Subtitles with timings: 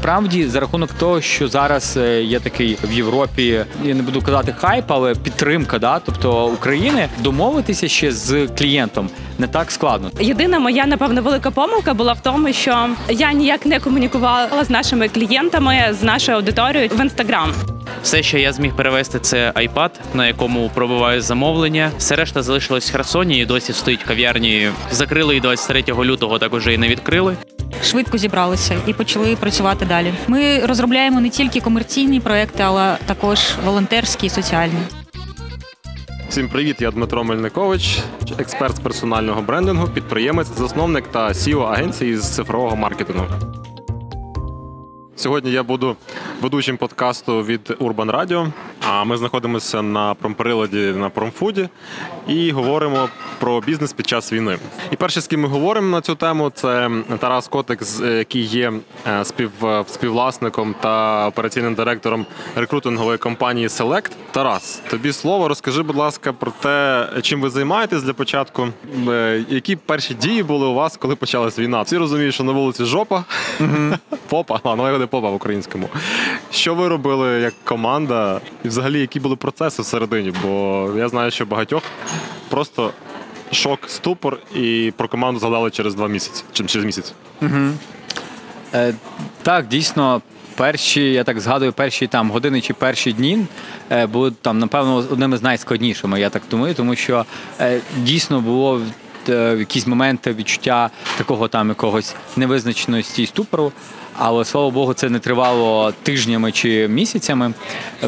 [0.00, 4.54] насправді за рахунок того, що зараз е, є такий в Європі, я не буду казати
[4.58, 10.10] хайп, але підтримка, да, тобто України домовитися ще з клієнтом не так складно.
[10.20, 15.08] Єдина моя напевно велика помилка була в тому, що я ніяк не комунікувала з нашими
[15.08, 17.52] клієнтами, з нашою аудиторією в інстаграм.
[18.02, 21.90] Все, що я зміг перевести, це iPad, на якому пробиваю замовлення.
[21.98, 24.70] Все решта залишилось в Херсоні і досі стоїть в кав'ярні.
[24.90, 27.36] Закрили і 23 лютого, так уже і не відкрили.
[27.82, 30.14] Швидко зібралися і почали працювати далі.
[30.26, 34.80] Ми розробляємо не тільки комерційні проекти, але також волонтерські і соціальні.
[36.28, 37.98] Всім привіт, я Дмитро Мельникович,
[38.38, 43.26] експерт з персонального брендингу, підприємець, засновник та CEO агенції з цифрового маркетингу.
[45.16, 45.96] Сьогодні я буду
[46.40, 48.52] ведучим подкасту від Urban Radio.
[48.88, 51.68] А ми знаходимося на промприладі на промфуді
[52.28, 54.58] і говоримо про бізнес під час війни.
[54.90, 58.72] І перший, з ким ми говоримо на цю тему, це Тарас Котик, який є
[59.08, 59.50] е, спів,
[59.86, 64.10] співвласником та операційним директором рекрутингової компанії Select.
[64.30, 65.48] Тарас, тобі слово.
[65.48, 68.68] Розкажи, будь ласка, про те, чим ви займаєтесь для початку.
[69.08, 71.82] Е, Які перші дії були у вас, коли почалась війна?
[71.82, 73.24] Всі розуміють, що на вулиці жопа,
[74.28, 75.88] попа, а ну не попа в українському.
[76.50, 78.40] Що ви робили як команда?
[78.64, 80.32] І взагалі, які були процеси всередині?
[80.42, 81.82] Бо я знаю, що багатьох
[82.48, 82.92] просто
[83.52, 86.44] шок, ступор, і про команду згадали через два місяці.
[86.52, 87.12] Чи через місяць.
[88.74, 88.94] Е,
[89.42, 90.22] так, дійсно,
[90.60, 93.46] перші, я так згадую, перші там години чи перші дні
[93.90, 97.24] е, були там, напевно, одними з найскладнішими, я так думаю, тому що
[97.60, 98.80] е, дійсно було
[99.28, 103.72] е, в якісь моменти відчуття такого там якогось невизначеності і ступору.
[104.22, 107.52] Але слава Богу, це не тривало тижнями чи місяцями.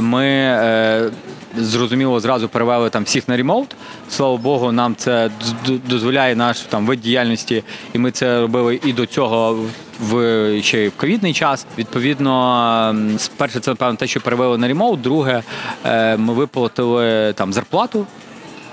[0.00, 1.10] Ми е,
[1.56, 3.76] зрозуміло зразу перевели там всіх на ремоут.
[4.10, 5.30] Слава Богу, нам це
[5.66, 9.64] дозволяє наш там вид діяльності, і ми це робили і до цього
[10.00, 11.66] в ще й в ковідний час.
[11.78, 12.96] Відповідно,
[13.36, 15.00] перше, це напевно те, що перевели на ремоут.
[15.00, 15.42] Друге,
[15.84, 18.06] е, ми виплатили там зарплату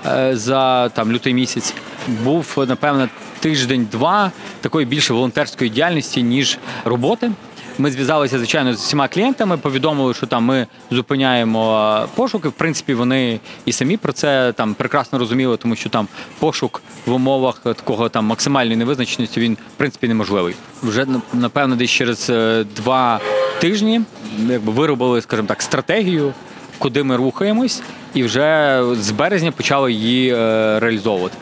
[0.06, 1.74] е, за там лютий місяць.
[2.08, 3.08] Був напевно
[3.40, 7.30] тиждень-два такої більше волонтерської діяльності ніж роботи.
[7.78, 12.48] Ми зв'язалися звичайно з усіма клієнтами, повідомили, що там ми зупиняємо пошуки.
[12.48, 16.08] В принципі, вони і самі про це там прекрасно розуміли, тому що там
[16.38, 20.54] пошук в умовах такого там максимальної невизначеності він в принципі неможливий.
[20.82, 23.20] Вже напевно, десь через е, два
[23.60, 24.00] тижні
[24.48, 26.32] якби виробили, скажімо так, стратегію,
[26.78, 27.82] куди ми рухаємось,
[28.14, 30.36] і вже з березня почали її е,
[30.80, 31.36] реалізовувати.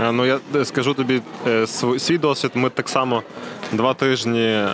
[0.00, 1.66] Е, Ну я е, скажу тобі е,
[1.98, 2.50] свій досвід.
[2.54, 3.22] Ми так само
[3.72, 4.64] два тижні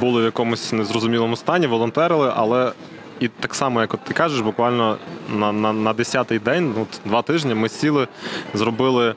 [0.00, 2.72] були в якомусь незрозумілому стані, волонтерили, але
[3.20, 4.96] і так само, як от ти кажеш, буквально
[5.34, 8.08] на, на, на 10-й день, ну, два тижні, ми сіли,
[8.54, 9.14] зробили.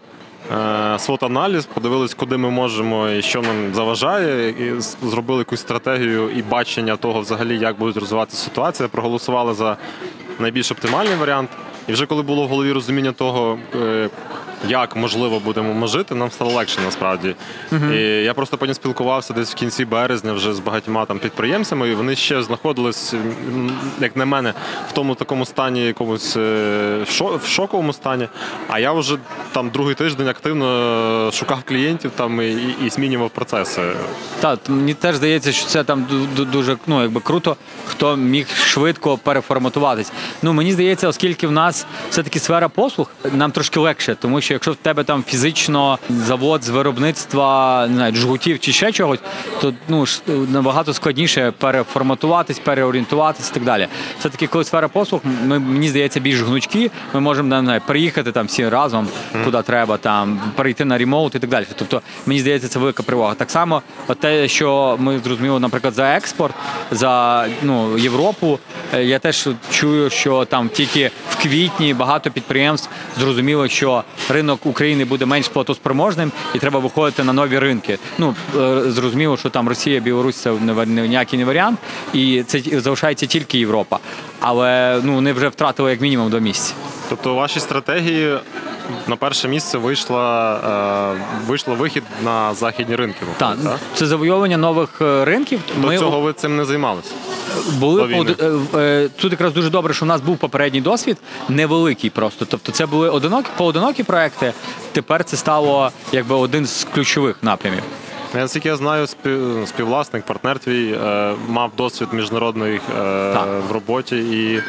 [0.97, 6.95] свот-аналіз, подивились, куди ми можемо і що нам заважає, і зробили якусь стратегію і бачення
[6.95, 8.89] того, взагалі, як буде розвиватися ситуація.
[8.89, 9.77] Проголосували за
[10.39, 11.49] найбільш оптимальний варіант.
[11.87, 13.57] І вже коли було в голові розуміння того,
[14.67, 17.35] як можливо будемо жити, нам стало легше насправді.
[17.93, 21.95] І я просто потім спілкувався десь в кінці березня вже з багатьма там підприємцями, і
[21.95, 23.13] вони ще знаходились,
[23.99, 24.53] як на мене,
[24.89, 27.05] в тому такому стані, якомусь е,
[27.43, 28.27] в шоковому стані.
[28.69, 29.17] А я вже
[29.51, 33.81] там другий тиждень активно шукав клієнтів там і, і, і змінював процеси.
[34.39, 37.55] Так, мені теж здається, що це там ду- ду- дуже ну, якби круто,
[37.87, 40.11] хто міг швидко переформатуватись.
[40.41, 44.71] Ну мені здається, оскільки в нас все-таки сфера послуг, нам трошки легше, тому що якщо
[44.71, 49.19] в тебе там фізично завод з виробництва не знаю, жгутів чи ще чогось,
[49.61, 53.87] то ну набагато складніше переформатуватись, переорієнтуватись і так далі.
[54.19, 58.45] Все-таки, коли сфера послуг, ми мені здається більш гнучкі, ми можемо не знаю, приїхати там
[58.45, 59.07] всі разом,
[59.45, 61.65] куди треба, там перейти на ремоут і так далі.
[61.75, 63.33] Тобто, мені здається, це велика перевага.
[63.33, 63.81] Так само,
[64.19, 66.55] те, що ми зрозуміли, наприклад, за експорт,
[66.91, 68.59] за ну, Європу,
[68.93, 72.89] е, я теж чую, що там тільки в квітні багато підприємств
[73.19, 77.99] зрозуміло, що ринок України буде менш платоспроможним і треба виходити на нові ринки.
[78.17, 80.51] Ну е, зрозуміло, що там Росія, Білорусь це
[80.85, 81.79] ніякий не варіант,
[82.13, 83.99] і це залишається тільки Європа.
[84.39, 86.73] Але ну вони вже втратили як мінімум два місяці.
[87.09, 88.37] Тобто, у вашій стратегії
[89.07, 90.55] на перше місце вийшла,
[91.17, 93.19] е, вийшло вихід на західні ринки.
[93.37, 95.59] Так, виходить, це завойовування нових е, ринків.
[95.77, 97.11] До цього ви цим не займалися.
[97.79, 101.17] Були е, е, тут якраз дуже добре, що в нас був попередній досвід,
[101.49, 102.45] невеликий просто.
[102.45, 104.53] Тобто, це були одинокі поодинокі проекти.
[104.91, 107.83] Тепер це стало якби один з ключових напрямів.
[108.33, 109.07] Я, Наскільки я знаю,
[109.65, 112.81] співвласник, партнер твій е, мав досвід міжнародний е,
[113.69, 114.63] в роботі і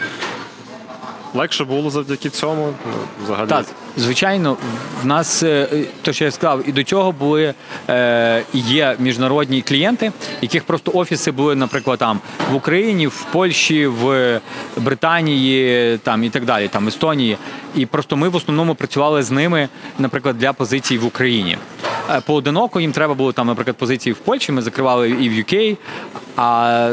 [1.35, 2.75] легше було завдяки цьому.
[2.87, 2.93] Ну,
[3.25, 3.49] взагалі.
[3.49, 3.67] Так,
[3.97, 4.57] звичайно,
[5.03, 5.69] в нас е,
[6.03, 7.55] то, що я сказав, і до цього були
[7.89, 10.13] е, є міжнародні клієнти,
[10.43, 14.41] яких просто офіси були, наприклад, там в Україні, в Польщі, в
[14.77, 17.37] Британії, там і так далі, там Естонії.
[17.75, 19.69] І просто ми в основному працювали з ними,
[19.99, 21.59] наприклад, для позицій в Україні.
[22.11, 24.53] Е, Поодиноко їм треба було там, наприклад, позиції в Польщі.
[24.53, 25.77] Ми закривали і в UK.
[26.37, 26.91] А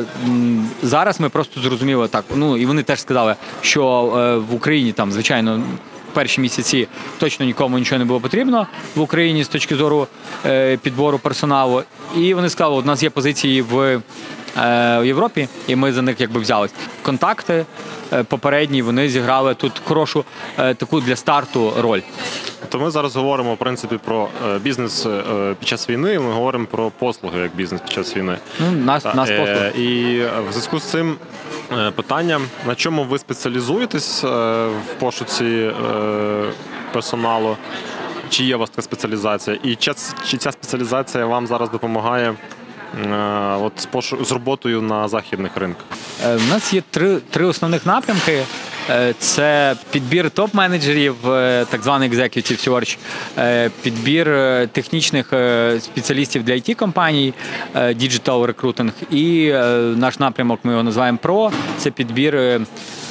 [0.84, 2.26] зараз ми просто зрозуміли так.
[2.36, 3.84] Ну і вони теж сказали, що
[4.50, 5.64] в Україні там, звичайно,
[6.14, 6.88] перші місяці
[7.20, 10.08] точно нікому нічого не було потрібно в Україні з точки зору
[10.46, 11.84] е, підбору персоналу.
[12.18, 14.02] І вони сказали, у нас є позиції в, е,
[15.00, 16.72] в Європі, і ми за них якби взялись.
[17.02, 17.66] Контакти
[18.14, 20.26] е, попередні вони зіграли тут хорошу
[20.56, 22.02] таку для старту роль.
[22.70, 24.28] То ми зараз говоримо в принципі про
[24.62, 25.08] бізнес
[25.60, 26.20] під час війни.
[26.20, 28.38] Ми говоримо про послуги як бізнес під час війни.
[28.60, 29.72] Ну, нас, нас е.
[29.78, 31.16] І в зв'язку з цим
[31.96, 34.28] питання: на чому ви спеціалізуєтесь е,
[34.68, 35.74] в пошуці е,
[36.94, 37.58] персоналу?
[38.30, 39.60] Чи є у вас така спеціалізація?
[39.64, 39.94] І чи,
[40.38, 42.34] ця спеціалізація вам зараз допомагає
[43.06, 43.16] е,
[43.62, 43.88] от з,
[44.28, 45.86] з роботою на західних ринках?
[46.26, 48.44] Е, У нас є три, три основних напрямки.
[48.90, 52.98] Е, Це підбір топ-менеджерів, е, так званий executive search,
[53.38, 54.26] е, підбір
[54.72, 55.26] технічних
[55.80, 57.34] спеціалістів для it компаній
[57.76, 58.92] digital recruiting.
[59.12, 59.54] І
[60.00, 62.62] наш напрямок ми його називаємо PRO, це підбір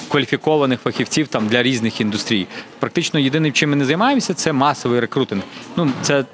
[0.09, 2.47] кваліфікованих фахівців там для різних індустрій.
[2.79, 5.43] Практично єдиним, чим ми не займаємося, це масовий рекрутинг.
[5.77, 6.25] Ну це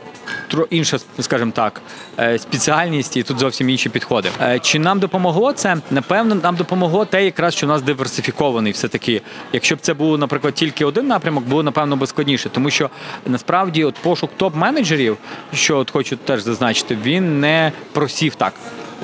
[0.53, 1.81] тро- інша, скажімо так,
[2.19, 4.29] е, спеціальність і тут зовсім інші підходи.
[4.43, 5.76] Е, Чи нам допомогло це?
[5.91, 9.23] Напевно, нам допомогло те, якраз що у нас диверсифікований все таки.
[9.53, 12.91] Якщо б це було, наприклад, тільки один напрямок, було напевно би складніше, тому що
[13.27, 15.17] насправді от пошук топ-менеджерів,
[15.55, 18.53] що от хочу теж зазначити, він не просів так.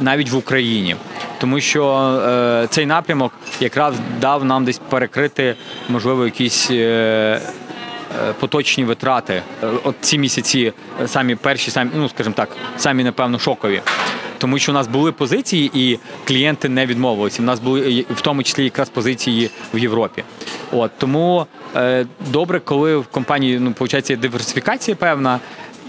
[0.00, 0.96] Навіть в Україні,
[1.40, 1.96] тому що
[2.28, 5.54] е, цей напрямок якраз дав нам десь перекрити,
[5.88, 7.40] можливо, якісь е, е,
[8.40, 9.42] поточні витрати.
[9.62, 10.72] Е, От ці місяці
[11.02, 13.82] е, самі перші, самі, ну скажімо так, самі напевно шокові.
[14.40, 17.42] Тому що у нас були позиції, і клієнти не відмовилися.
[17.42, 20.24] У нас були в тому числі якраз позиції в Європі.
[20.72, 21.46] От тому
[21.76, 23.74] е, добре, коли в компанії ну,
[24.08, 25.40] є диверсифікація певна,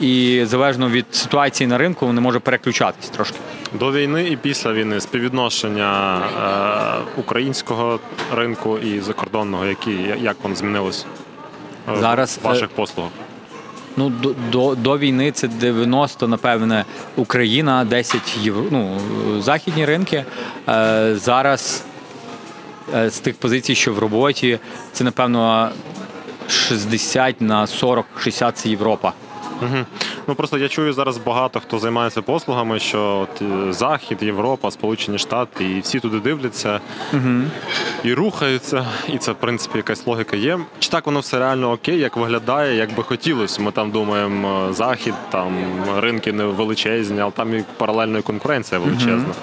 [0.02, 3.38] і залежно від ситуації на ринку, вони може переключатись трошки.
[3.74, 8.00] До війни і після війни співвідношення е, українського
[8.36, 11.06] ринку і закордонного, які як воно змінилось
[11.90, 13.12] е, Зараз, в ваших послугах?
[13.98, 16.86] Ну, до, до, до війни це 90, напевне,
[17.16, 18.98] Україна, 10 євро, ну,
[19.42, 20.26] західні ринки.
[20.70, 21.84] Е, зараз
[22.96, 24.60] е, з тих позицій, що в роботі,
[24.92, 25.70] це, напевно,
[26.48, 29.14] 60 на 40, 60 це Європа.
[29.62, 29.86] Угу.
[30.28, 35.18] Ну просто я чую зараз багато хто займається послугами, що от е, Захід, Європа, Сполучені
[35.18, 36.80] Штати, і всі туди дивляться
[37.14, 37.42] Угу.
[38.04, 38.86] і рухаються.
[39.14, 40.60] І це, в принципі, якась логіка є.
[40.80, 43.62] Чи так воно все реально окей, як виглядає, як би хотілося?
[43.62, 45.54] Ми там думаємо, е, захід, там
[45.98, 49.34] ринки не величезні, але там і паралельно і конкуренція величезна.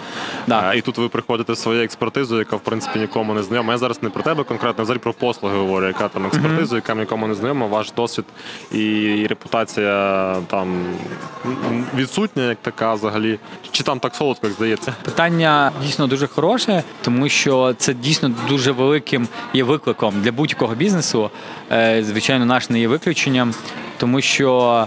[0.46, 0.60] Да.
[0.69, 3.72] А, і тут ви приходите зі своєю експертизою, яка в принципі нікому не знайома.
[3.72, 7.26] Я зараз не про тебе конкретно, взагалі про послуги говорю, яка там експертиза, яка нікому
[7.26, 8.24] не знайома, ваш досвід
[8.72, 10.68] і репутація там
[11.47, 13.38] м, відсутня, як така взагалі.
[13.70, 14.94] Чи там так солодко, як здається?
[15.03, 21.31] Питання дійсно дуже хороше, тому що це дійсно дуже великим є викликом для будь-якого бізнесу.
[21.73, 23.55] Е, Звичайно, наш не є виключенням,
[23.99, 24.87] тому що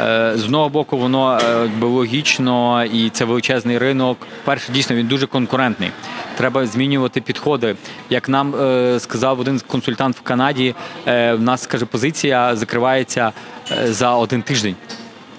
[0.00, 4.18] е, з одного боку воно е, логічно і це величезний ринок.
[4.44, 5.90] Перше, дійсно, він дуже конкурентний.
[6.36, 7.76] Треба змінювати підходи.
[8.10, 8.54] Як нам
[8.98, 10.74] сказав один консультант в Канаді,
[11.06, 13.32] в нас каже, позиція закривається
[13.84, 14.76] за один тиждень.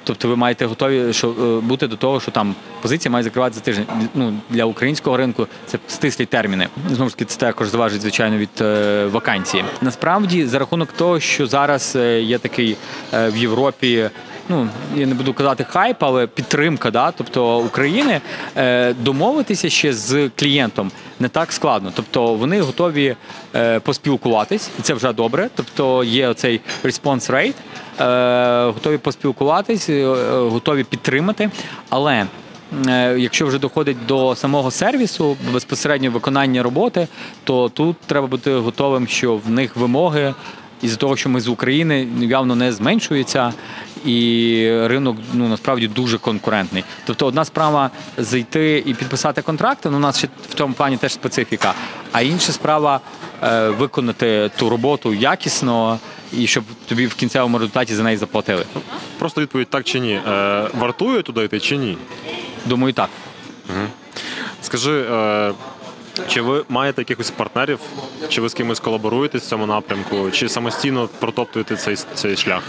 [0.03, 3.61] Тобто ви маєте готові що, е, бути до того, що там позиція має закривати за
[3.61, 3.85] тиждень.
[4.15, 6.67] Ну, для українського ринку це стислі терміни.
[6.91, 9.63] Знову ж таки, це також залежить, звичайно, від е, вакансії.
[9.81, 12.77] Насправді, за рахунок того, що зараз е, є такий
[13.13, 14.09] в Європі.
[14.49, 18.21] Ну, я не буду казати хайп, але підтримка, да, тобто України
[18.57, 21.91] е, домовитися ще з клієнтом не так складно.
[21.95, 23.15] Тобто вони готові
[23.55, 25.49] е, поспілкуватись, і це вже добре.
[25.55, 27.53] Тобто є response rate,
[27.99, 30.05] е, готові поспілкуватись, е,
[30.49, 31.49] готові підтримати.
[31.89, 32.25] Але
[32.87, 37.07] е, якщо вже доходить до самого сервісу, безпосередньо виконання роботи,
[37.43, 40.33] то тут треба бути готовим, що в них вимоги.
[40.81, 43.53] Із-за того, що ми з України явно не зменшується,
[44.05, 46.83] і ринок ну насправді дуже конкурентний.
[47.05, 49.89] Тобто, одна справа зайти і підписати контракти.
[49.89, 51.73] Ну, у нас ще в цьому плані теж специфіка.
[52.11, 52.99] А інша справа
[53.43, 55.99] е, виконати ту роботу якісно
[56.33, 58.65] і щоб тобі в кінцевому результаті за неї заплатили.
[59.19, 60.13] Просто відповідь так чи ні.
[60.27, 61.97] Е, вартує туди йти чи ні?
[62.65, 63.09] Думаю, так.
[64.61, 65.53] Скажи, е,
[66.27, 67.79] Чи ви маєте якихось партнерів,
[68.29, 72.63] чи ви з кимось колаборуєте в цьому напрямку, чи самостійно протоптуєте цей, цей шлях?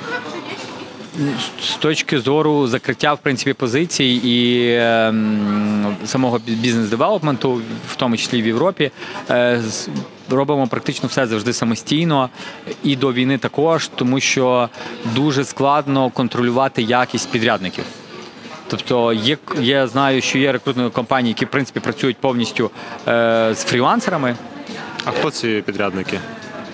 [1.62, 8.46] З точки зору закриття в принципі позицій і ем, самого бізнес-девелопменту, в тому числі в
[8.46, 8.90] Європі,
[9.30, 9.60] е,
[10.30, 12.30] робимо практично все завжди самостійно
[12.82, 14.68] і до війни також, тому що
[15.14, 17.84] дуже складно контролювати якість підрядників.
[18.68, 22.70] Тобто є, я знаю, що є рекрутні компанії, які в принципі працюють повністю
[23.08, 24.36] е, з фрілансерами.
[25.04, 26.18] А хто ці підрядники?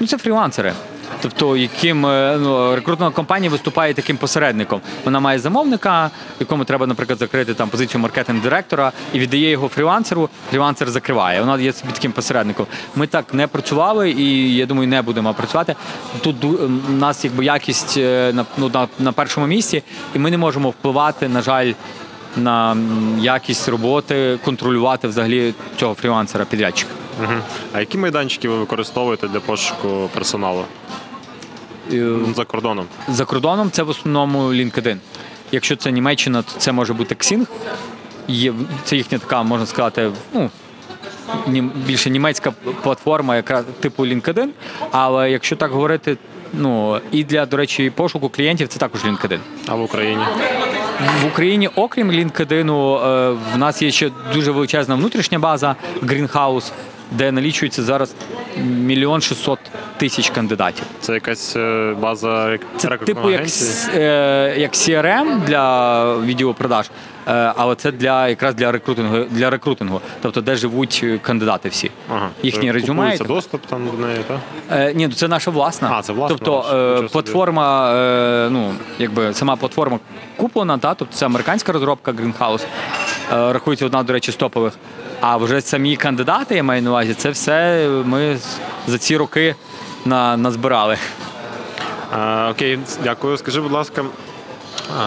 [0.00, 0.72] Ну, це фрілансери.
[1.20, 4.80] Тобто, яким е, ну, рекрутна компанія виступає таким посередником.
[5.04, 6.10] Вона має замовника,
[6.40, 10.28] якому треба, наприклад, закрити там позицію маркетинг-директора і віддає його фрілансеру.
[10.50, 11.40] Фрілансер закриває.
[11.40, 12.66] Вона є собі таким посередником.
[12.96, 15.74] Ми так не працювали і я думаю, не будемо працювати.
[16.20, 19.82] Тут у нас якби якість е, на, ну, на, на першому місці,
[20.14, 21.72] і ми не можемо впливати, на жаль.
[22.36, 22.76] На
[23.18, 26.90] якість роботи, контролювати взагалі цього фрілансера підрядчика.
[27.22, 27.32] Угу.
[27.72, 30.64] А які майданчики ви використовуєте для пошуку персоналу
[32.36, 32.86] за кордоном?
[33.08, 34.96] За кордоном це в основному LinkedIn.
[35.52, 37.46] Якщо це Німеччина, то це може бути Xing.
[38.28, 38.52] Є,
[38.84, 40.50] це їхня така, можна сказати, ну,
[41.48, 42.52] нім- більше німецька
[42.82, 44.48] платформа, яка типу LinkedIn.
[44.90, 46.16] Але якщо так говорити,
[46.52, 49.38] ну і для, до речі, пошуку клієнтів це також LinkedIn.
[49.66, 50.22] А в Україні?
[51.22, 56.70] В Україні, окрім LinkedIn, е, в нас є ще дуже величезна внутрішня база Greenhouse,
[57.10, 58.14] де налічується зараз
[58.64, 59.58] мільйон шістсот
[59.96, 60.84] тисяч кандидатів.
[61.00, 63.42] Це якась е, база Це типу як,
[63.94, 66.86] е, як CRM для відеопродаж,
[67.28, 71.90] е, але це для якраз для рекрутингу, для рекрутингу, тобто де живуть кандидати всі.
[72.12, 72.28] Ага.
[72.42, 73.26] їхні Е, резюме так.
[73.26, 74.96] доступ там до неї, так?
[74.96, 75.90] Ні, ну це наша власна.
[75.92, 76.62] А, це власна Тобто
[76.96, 77.08] собі.
[77.08, 77.92] платформа,
[78.50, 79.98] ну якби сама платформа
[80.36, 82.64] куплена, та тобто це американська розробка Greenhouse,
[83.30, 84.72] рахується одна, до речі, з топових.
[85.20, 88.38] А вже самі кандидати, я маю на увазі, це все ми
[88.86, 89.54] за ці роки
[90.04, 90.98] на, назбирали.
[92.12, 93.36] А, окей, дякую.
[93.36, 94.04] Скажи, будь ласка,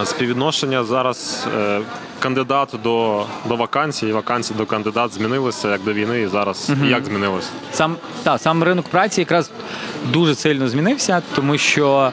[0.02, 1.82] е, співвідношення зараз е,
[2.22, 7.48] кандидат до, до вакансій, вакансій до кандидат змінилося як до війни і зараз як змінилося?
[7.72, 9.52] Сам та сам ринок праці якраз
[10.14, 12.12] дуже сильно змінився, тому що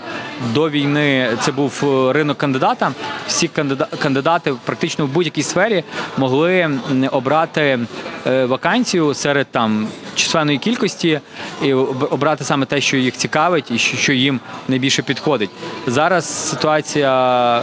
[0.54, 2.92] до війни це був е, ринок кандидата.
[3.26, 5.84] Всі кандида- кандидати практично в будь-якій сфері
[6.16, 6.70] могли
[7.12, 7.78] обрати
[8.26, 11.20] е, вакансію серед там численної кількості
[11.62, 15.50] і об- обрати саме те, що їх цікавить, і що їм найбільше підходить.
[15.86, 17.62] Зараз ситуація е,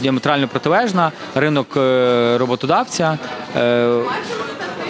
[0.00, 1.12] діаметрально протилежна.
[1.34, 1.76] Ринок
[2.38, 3.18] роботодавця.
[3.56, 3.88] е,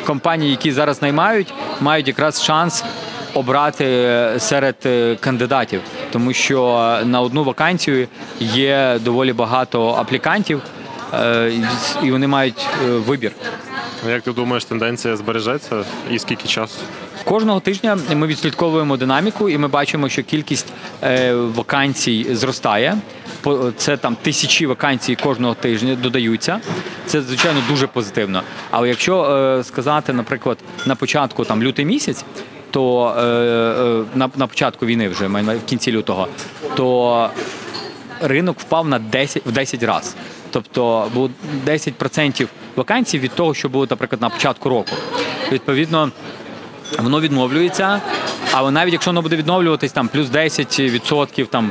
[0.06, 2.84] компанії, які зараз наймають, мають якраз шанс
[3.34, 5.80] обрати е, серед е, кандидатів,
[6.12, 8.08] тому що на одну вакансію
[8.40, 10.62] є доволі багато аплікантів,
[11.14, 11.52] е,
[12.02, 13.32] і- вони мають е, вибір.
[14.08, 16.78] Як ти думаєш, тенденція збережеться і скільки часу?
[17.24, 20.66] Кожного тижня ми відслідковуємо динаміку, і ми бачимо, що кількість
[21.02, 22.96] е, вакансій зростає.
[23.76, 26.60] Це там тисячі вакансій кожного тижня додаються.
[27.06, 28.42] Це звичайно дуже позитивно.
[28.70, 32.24] Але якщо е, сказати, наприклад, на початку там лютий місяць,
[32.70, 36.28] то е, е, на, на початку війни вже в кінці лютого,
[36.74, 37.30] то
[38.20, 40.14] ринок впав на 10, в 10 разів.
[40.50, 41.30] Тобто було
[41.66, 44.96] 10% вакансій від того, що було, наприклад, на початку року.
[45.52, 46.10] Відповідно,
[46.98, 48.00] воно відновлюється,
[48.52, 51.70] але навіть якщо воно буде відновлюватись там плюс 10%, там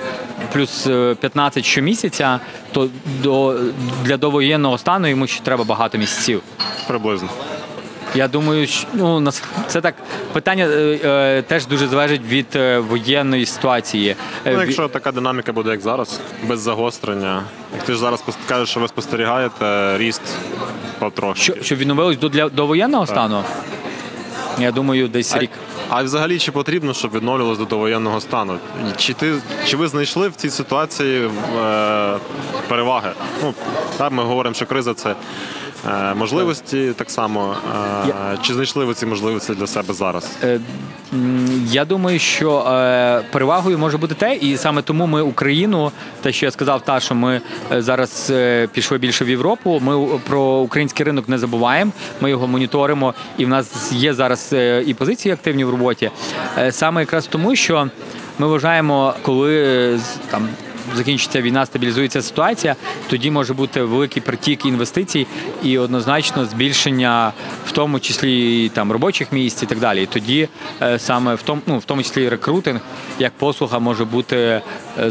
[0.53, 2.39] плюс е, 15 щомісяця,
[2.71, 2.89] то
[3.23, 3.59] до,
[4.03, 6.41] для довоєнного стану йому ще треба багато місяців.
[6.87, 7.29] Приблизно.
[8.15, 9.95] Я думаю, що ну нас це так
[10.33, 14.15] питання е, е, теж дуже залежить від е, воєнної ситуації.
[14.45, 17.43] Е, Ну, якщо така динаміка буде, як зараз, без загострення.
[17.75, 20.21] Як ти ж зараз кажеш, що ви спостерігаєте ріст
[20.99, 21.43] потрошки.
[21.43, 23.43] що, щоб відновилось до для до воєнного стану.
[24.61, 25.49] Я думаю, десь рік.
[25.89, 28.57] А взагалі чи потрібно, щоб відновлювалося до довоєнного стану?
[28.97, 29.33] Чи ти
[29.67, 32.17] чи ви знайшли в цій ситуації е,
[32.67, 33.11] переваги?
[33.43, 33.53] Ну
[33.97, 35.15] так, ми говоримо, що криза це
[36.15, 37.55] можливості так само.
[38.09, 40.37] Е, Чи знайшли ви ці можливості для себе зараз?
[40.43, 40.59] Е,
[41.65, 46.45] Я думаю, що е, перевагою може бути те, і саме тому ми Україну, те, що
[46.45, 49.79] я сказав, та що ми е, зараз е, пішли більше в Європу.
[49.83, 51.91] Ми про український ринок не забуваємо.
[52.21, 56.11] Ми його моніторимо, і в нас є зараз е, і позиції активні в роботі.
[56.57, 57.89] Е, Саме якраз тому, що
[58.39, 59.99] ми вважаємо, коли е,
[60.31, 60.47] там
[60.95, 62.75] закінчиться війна, стабілізується ситуація,
[63.09, 65.27] тоді може бути великий притік інвестицій
[65.63, 67.33] і однозначно збільшення,
[67.67, 70.03] в тому числі там робочих місць і так далі.
[70.03, 70.47] І тоді
[70.81, 72.81] е, саме в тому, ну в тому числі рекрутинг
[73.19, 74.61] як послуга може бути е,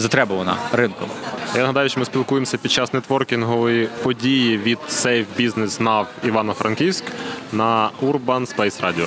[0.01, 1.09] затребувана ринком.
[1.55, 7.05] Я нагадаю, що ми спілкуємося під час нетворкінгової події від Safe Business Now Івано-Франківськ
[7.53, 9.07] на Urban Space Radio.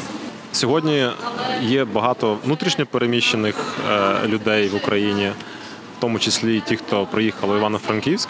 [0.52, 1.08] Сьогодні
[1.62, 3.56] є багато внутрішньо переміщених
[3.92, 5.32] е, людей в Україні,
[6.04, 8.30] тому числі і ті, хто приїхали в Івано-Франківськ.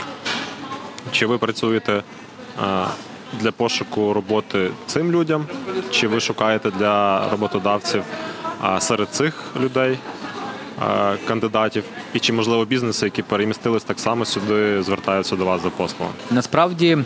[1.11, 2.03] Чи ви працюєте е,
[3.39, 5.45] для пошуку роботи цим людям,
[5.91, 8.03] чи ви шукаєте для роботодавців
[8.63, 9.97] е, серед цих людей
[10.81, 15.69] е, кандидатів, і чи можливо бізнеси, які перемістились так само сюди, звертаються до вас за
[15.69, 16.17] послугами?
[16.31, 16.97] Насправді,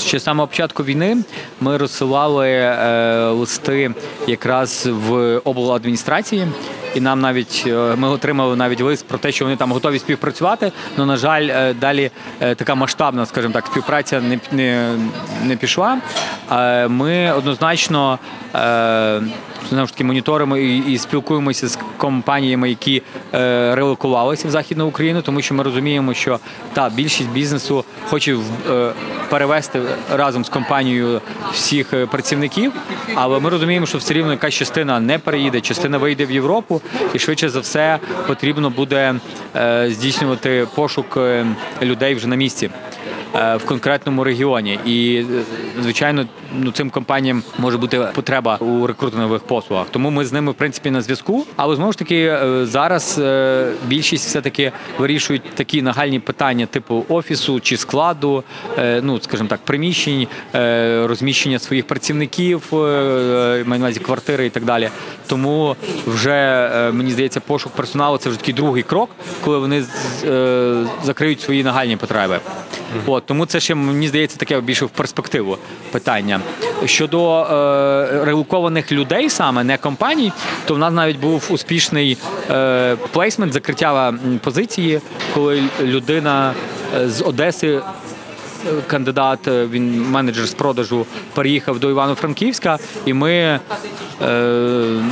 [0.00, 1.16] ще з самого початку війни
[1.60, 3.94] ми розсилали е, листи
[4.26, 6.46] якраз в обладміністрації.
[6.96, 10.72] І нам навіть е, ми отримали навіть лист про те, що вони там готові співпрацювати.
[10.96, 12.10] але, на жаль, е, далі
[12.40, 14.98] е, така масштабна, скажімо так, співпраця не, не,
[15.44, 15.98] не пішла.
[16.88, 18.18] Ми однозначно
[19.70, 23.02] знову ж таки моніторимо і, і спілкуємося з компаніями, які
[23.34, 26.38] е, релокувалися в Західну Україну, тому що ми розуміємо, що
[26.72, 28.92] та більшість бізнесу хоче в- е,
[29.28, 29.80] перевести
[30.12, 31.20] разом з компанією
[31.52, 32.72] всіх е, працівників,
[33.14, 36.82] але ми розуміємо, що все рівно якась частина не переїде, частина вийде в Європу,
[37.14, 39.14] і швидше за все потрібно буде
[39.56, 41.46] е, здійснювати пошук е,
[41.82, 42.70] людей вже на місці
[43.36, 44.78] в конкретному регіоні.
[44.86, 45.42] І е,
[45.82, 46.26] звичайно,
[46.58, 49.86] ну цим компаніям може бути потреба у рекрутингових послугах.
[49.90, 51.46] Тому ми з ними в принципі на зв'язку.
[51.56, 57.04] Але знову ж таки е, зараз е, більшість все таки вирішують такі нагальні питання, типу
[57.08, 58.44] офісу чи складу,
[58.78, 64.46] е, ну скажімо так, приміщень, е, розміщення своїх працівників, е, е, маю на увазі квартири
[64.46, 64.88] і так далі.
[65.26, 65.76] Тому
[66.06, 69.10] вже е, мені здається, пошук персоналу це вже такий другий крок,
[69.44, 69.84] коли вони
[70.24, 72.40] е, закриють свої нагальні потреби.
[73.06, 75.58] От тому це ще мені здається таке більше в перспективу
[75.92, 76.40] питання.
[76.84, 80.32] Щодо е, релокованих людей, саме не компаній,
[80.64, 82.18] то в нас навіть був успішний
[82.50, 85.00] е, плейсмент закриття позиції,
[85.34, 86.54] коли людина
[86.96, 87.80] е, з Одеси
[88.86, 93.60] кандидат, е, він менеджер з продажу, переїхав до Івано-Франківська, і ми, е,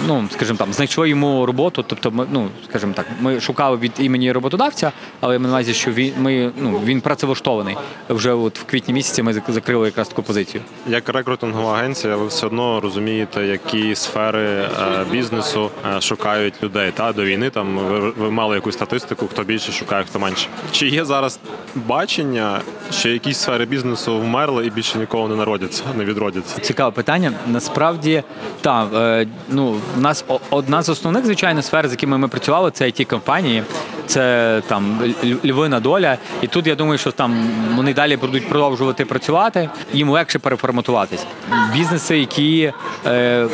[0.06, 1.84] ну скажімо там, знайшли йому роботу.
[1.86, 5.74] Тобто, ми, ну скажімо так, ми шукали від імені роботодавця, але я маю на увазі,
[5.74, 7.76] що він ми ну він працевлаштований.
[8.08, 10.62] Вже от в квітні місяці ми закрили якраз таку позицію.
[10.88, 14.68] Як рекрутингова агенція, ви все одно розумієте, які сфери е,
[15.10, 16.92] бізнесу шукають людей.
[16.94, 20.48] Та до війни там ви, ви мали якусь статистику, хто більше шукає, хто менше.
[20.72, 21.38] Чи є зараз
[21.74, 26.60] бачення, що якісь сфери бізнесу вмерли і більше нікого не народяться, не відродяться?
[26.60, 27.32] Цікаве питання.
[27.46, 28.22] Насправді,
[28.60, 32.84] так, е, ну, в нас одна з основних, звичайно, сфер, з якими ми працювали, це
[32.84, 33.62] it компанії
[34.06, 35.00] це там
[35.44, 36.18] львина доля.
[36.42, 41.26] І тут я думаю, що там вони далі будуть продовжувати працювати, їм легше переформатуватись.
[41.72, 42.72] Бізнеси, які
[43.06, 43.46] е,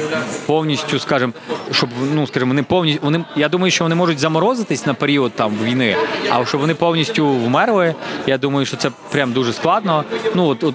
[0.47, 1.33] повністю, скажімо,
[1.73, 3.25] щоб ну скажімо, вони повністю вони.
[3.37, 5.97] Я думаю, що вони можуть заморозитись на період там війни,
[6.31, 7.95] а щоб вони повністю вмерли,
[8.27, 10.05] я думаю, що це прям дуже складно.
[10.35, 10.75] Ну от, от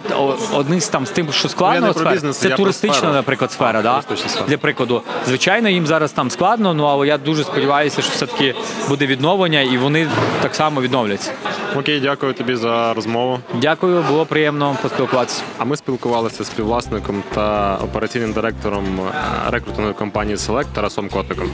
[0.54, 3.80] одним з там з тим, що складно, Ну, про сфер, бізнес, це туристична, наприклад, сфера.
[3.80, 4.02] А, да?
[4.48, 8.56] Для прикладу, звичайно, їм зараз там складно, ну але я дуже сподіваюся, що все-таки
[8.90, 10.08] буде відновлення і вони
[10.42, 11.32] так само відновляться.
[11.76, 13.40] Окей, дякую тобі за розмову.
[13.62, 15.44] Дякую, було приємно поспілкуватися.
[15.58, 19.12] А ми спілкувалися з співвласником та операційним директором е,
[19.52, 21.52] рекрутингової компанії Select Тарасом Котиком.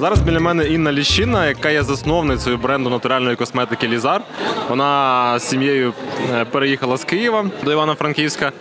[0.00, 4.22] Зараз біля мене Інна Ліщина, яка є засновницею бренду натуральної косметики Лізар.
[4.68, 5.92] Вона з сім'єю
[6.34, 8.52] е, переїхала з Києва до Івано-Франківська.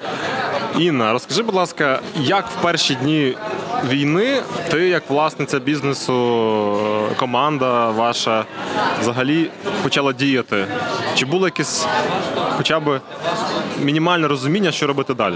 [0.77, 3.35] Інна, розкажи, будь ласка, як в перші дні
[3.85, 6.13] війни ти, як власниця бізнесу,
[7.11, 8.45] е, команда ваша
[9.01, 9.49] взагалі
[9.83, 10.65] почала діяти?
[11.15, 11.87] Чи було якесь
[12.57, 13.01] хоча б
[13.81, 15.35] мінімальне розуміння, що робити далі?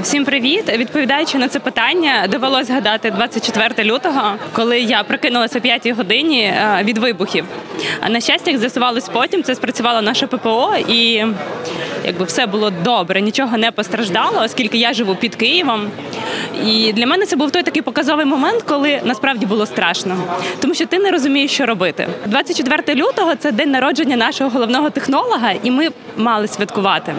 [0.00, 0.72] Всім привіт!
[0.78, 6.80] Відповідаючи на це питання, довелось згадати 24 лютого, коли я прокинулася о 5 годині е,
[6.84, 7.44] від вибухів.
[8.00, 11.24] А на щастя, як з'ясувалось потім, це спрацювало наше ППО, і
[12.04, 15.90] якби все було добре, нічого не постраждало, оскільки я живу під Києвом.
[16.66, 20.16] І для мене це був той такий показовий момент, коли насправді було страшно,
[20.60, 22.08] тому що ти не розумієш, що робити.
[22.26, 27.14] 24 лютого це день народження нашого головного технолога, і ми мали святкувати.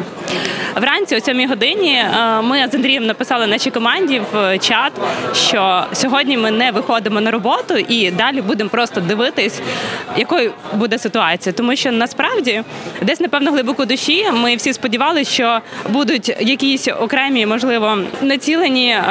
[0.76, 4.92] Вранці о 7 годині е, ми з Андрієм написали нашій команді в чат,
[5.36, 9.60] що сьогодні ми не виходимо на роботу і далі будемо просто дивитись,
[10.18, 11.54] якою буде ситуація.
[11.54, 12.64] Тому що насправді
[13.02, 19.04] десь, напевно, глибоко душі ми всі сподівалися, що будуть якісь окремі, можливо, націлені е,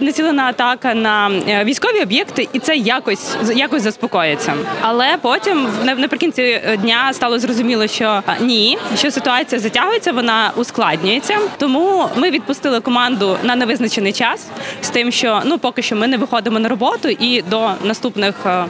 [0.00, 4.54] націлена атака на е, військові об'єкти, і це якось якось заспокоїться.
[4.80, 11.38] Але потім наприкінці дня стало зрозуміло, що е, ні, що ситуація затягується, вона ускладнюється.
[11.58, 14.46] Тому ми відпустили команду на невизначений час
[14.82, 18.64] з тим, що ну поки що ми не виходимо на роботу, і до наступних е,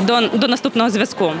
[0.00, 1.32] до, до наступного зв'язку.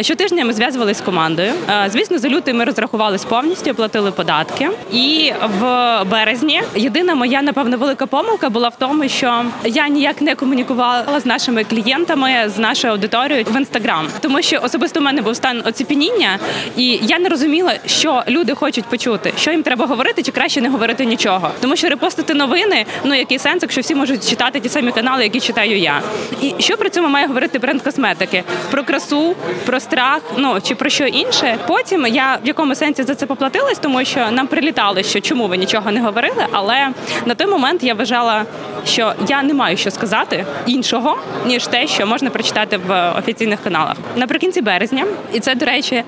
[0.00, 1.52] Щотижня ми зв'язувалися з командою.
[1.88, 4.70] Звісно, за лютий ми розрахувались повністю, платили податки.
[4.92, 5.62] І в
[6.04, 11.26] березні єдина моя, напевно, велика помилка була в тому, що я ніяк не комунікувала з
[11.26, 16.38] нашими клієнтами, з нашою аудиторією в інстаграм, тому що особисто в мене був стан оціпеніння,
[16.76, 20.68] і я не розуміла, що люди хочуть почути, що їм треба говорити, чи краще не
[20.68, 21.50] говорити нічого.
[21.60, 25.40] Тому що репостити новини, ну який сенс, якщо всі можуть читати ті самі канали, які
[25.40, 26.02] читаю я.
[26.42, 28.44] І що при цьому має говорити бренд косметики?
[28.70, 29.34] Про красу,
[29.66, 31.56] про страх, ну чи про що інше.
[31.66, 35.56] Потім я в якому сенсі за це поплатилась, тому що нам прилітало, що чому ви
[35.56, 36.46] нічого не говорили.
[36.52, 36.88] Але
[37.26, 38.44] на той момент я вважала,
[38.84, 43.96] що я не маю що сказати іншого, ніж те, що можна прочитати в офіційних каналах.
[44.16, 46.02] Наприкінці березня, і це, до речі,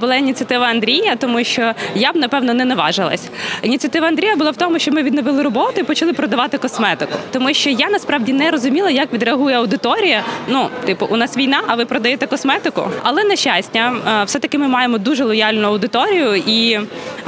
[0.00, 3.28] була ініціатива Андрія, тому що я б напевно не наважилась.
[3.62, 7.70] Ініціатива Андрія була в тому, що ми відновили роботу і почали продавати косметику, тому що
[7.70, 10.22] я насправді не розуміла, як відреагує аудиторія.
[10.48, 12.82] Ну, типу, у нас війна, а ви продаєте косметику.
[13.02, 16.78] Але на щастя, е, все-таки ми маємо дуже лояльну аудиторію, і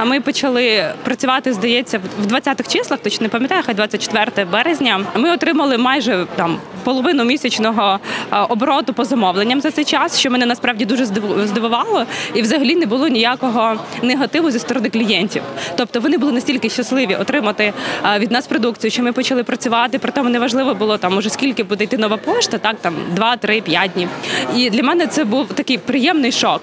[0.05, 4.99] ми почали працювати, здається, в 20-х числах, точно не пам'ятаю, хай 24 березня.
[5.15, 7.99] Ми отримали майже там половину місячного
[8.31, 12.75] е, обороту по замовленням за цей час, що мене насправді дуже здиву- здивувало, і взагалі
[12.75, 15.41] не було ніякого негативу зі сторони клієнтів.
[15.75, 17.73] Тобто вони були настільки щасливі отримати
[18.15, 19.99] е, від нас продукцію, що ми почали працювати.
[19.99, 23.61] При тому неважливо було там, уже скільки буде йти нова пошта, так там 2, 3,
[23.61, 24.09] 5 днів.
[24.55, 26.61] І для мене це був такий приємний шок.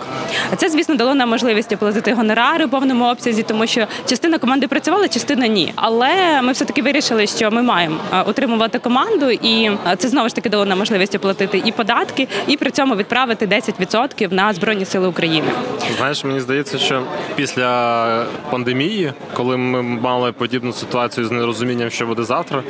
[0.53, 4.69] А Це, звісно, дало нам можливість оплатити гонорари в повному обсязі, тому що частина команди
[4.69, 5.73] працювала, частина ні.
[5.77, 10.29] Але ми все таки вирішили, що ми маємо е, утримувати команду, і е, це знову
[10.29, 14.85] ж таки дало нам можливість оплатити і податки, і при цьому відправити 10% на збройні
[14.85, 15.49] сили України.
[15.97, 17.03] Знаєш, мені здається, що
[17.37, 22.63] після пандемії, коли ми мали подібну ситуацію з нерозумінням, що буде завтра,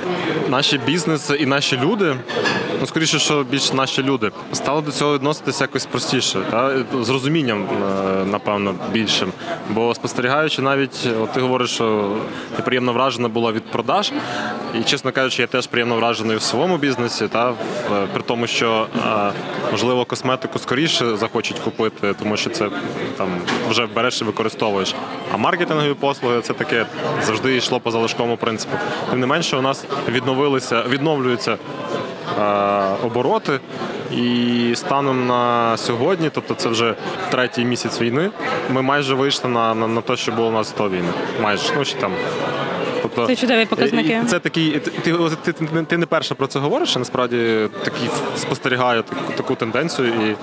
[0.49, 2.17] наші бізнеси і наші люди,
[2.81, 6.73] ну скоріше, що більш наші люди, стали до цього відноситися якось простіше, та?
[7.03, 9.33] з розумінням, е, напевно, більшим.
[9.71, 12.17] Бо спостерігаючи, навіть от ти говориш, що
[12.57, 14.13] ти приємно вражена була від продаж,
[14.81, 17.55] і чесно кажучи, я теж приємно вражений в своєму бізнесі, та
[18.13, 19.33] при тому, що е,
[19.73, 22.69] можливо косметику скоріше захочуть купити, тому що це
[23.17, 23.29] там
[23.71, 24.95] вже береш і використовуєш.
[25.35, 26.87] А маркетингові послуги це таке
[27.23, 28.77] завжди йшло по залишковому принципу.
[29.11, 31.57] Тим не менше, у нас відновилися, відновлюються
[32.41, 32.47] е,
[33.05, 33.61] обороти.
[34.13, 36.95] І станом на сьогодні, тобто це вже
[37.31, 38.31] третій місяць війни,
[38.71, 41.09] ми майже вийшли на, на, на те, що було у нас до війни.
[41.43, 42.13] Майже ну ще там.
[43.03, 44.23] Тобто, Це чудові показники.
[44.27, 49.03] Це такий, ти, ти, ти, ти, не перша про це говориш, а насправді такий спостерігаю
[49.03, 50.09] таку, таку тенденцію.
[50.09, 50.37] І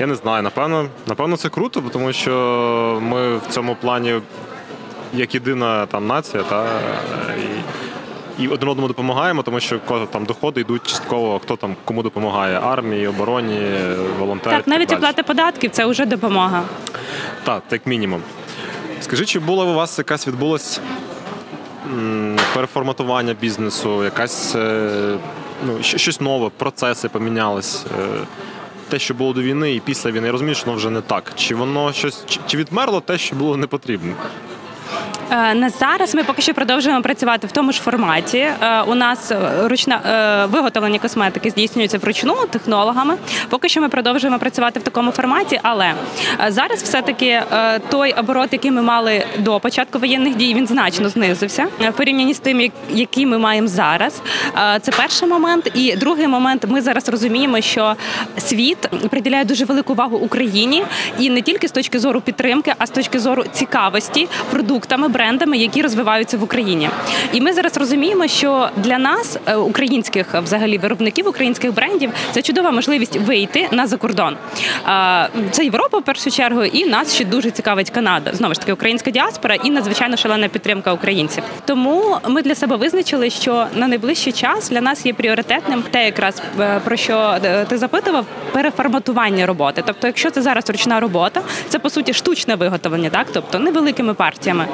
[0.00, 4.14] я не знаю, напевно, напевно, це круто, тому що ми в цьому плані
[5.14, 6.66] як єдина там нація, та
[7.36, 7.46] і,
[8.40, 9.78] і один одному допомагаємо, тому що
[10.12, 13.60] там доходи йдуть частково, хто там кому допомагає армії, обороні,
[14.18, 14.56] волонтери.
[14.56, 16.62] Так, навіть оплата податків це вже допомога.
[17.44, 18.22] Так, як мінімум.
[19.00, 20.80] Скажи, чи була у вас якась відбулась
[22.54, 25.16] переформатування бізнесу, якась е,
[25.66, 27.84] ну, щось нове, процеси помінялись?
[28.00, 28.06] е,
[28.88, 31.32] Те, що було до війни, і після війни, я розумію, що воно вже не так.
[31.34, 34.12] Чи воно щось чи відмерло те, що було не потрібно?
[35.32, 38.38] Е, На зараз ми поки що продовжуємо працювати в тому ж форматі.
[38.38, 39.38] Е, У нас е,
[39.68, 40.00] ручна
[40.52, 43.14] виготовлення косметики здійснюється вручну технологами.
[43.48, 45.92] Поки що ми продовжуємо працювати в такому форматі, але
[46.48, 47.42] зараз все-таки
[47.88, 52.38] той оборот, який ми мали до початку воєнних дій, він значно знизився в порівнянні з
[52.38, 54.22] тим, як- який ми маємо зараз.
[54.82, 55.70] Це перший момент.
[55.74, 57.94] І другий момент, ми зараз розуміємо, що
[58.38, 58.78] світ
[59.10, 60.84] приділяє дуже велику увагу Україні,
[61.18, 65.82] і не тільки з точки зору підтримки, а з точки зору цікавості продуктами, брендами, які
[65.82, 66.90] розвиваються в Україні.
[67.32, 72.42] І ми зараз розуміємо, що для нас, е, українських е, взагалі виробників українських брендів, це
[72.42, 74.36] чудова можливість вийти на закордон.
[75.50, 78.30] Це Європа в першу чергу, і нас ще дуже цікавить Канада.
[78.34, 81.42] Знову ж таки, українська діаспора і надзвичайно шалена підтримка українців.
[81.64, 86.42] Тому ми для себе визначили, що на найближчий час для нас є пріоритетним те, якраз
[86.60, 87.36] е, про що
[87.68, 89.82] ти запитував, переформатування роботи.
[89.86, 94.66] Тобто, якщо це зараз ручна робота, це по суті штучне виготовлення, так тобто невеликими партіями.